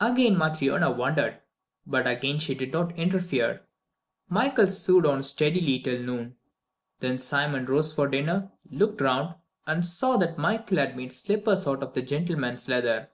Again 0.00 0.36
Matryona 0.38 0.90
wondered, 0.96 1.42
but 1.86 2.06
again 2.06 2.38
she 2.38 2.54
did 2.54 2.72
not 2.72 2.96
interfere. 2.98 3.60
Michael 4.30 4.68
sewed 4.68 5.04
on 5.04 5.22
steadily 5.22 5.78
till 5.80 6.00
noon. 6.02 6.36
Then 7.00 7.18
Simon 7.18 7.66
rose 7.66 7.92
for 7.92 8.08
dinner, 8.08 8.52
looked 8.70 9.02
around, 9.02 9.34
and 9.66 9.84
saw 9.84 10.16
that 10.16 10.38
Michael 10.38 10.78
had 10.78 10.96
made 10.96 11.12
slippers 11.12 11.66
out 11.66 11.82
of 11.82 11.92
the 11.92 12.00
gentleman's 12.00 12.70
leather. 12.70 13.10